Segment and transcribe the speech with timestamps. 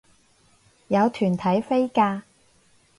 [0.87, 2.23] 有團體飛價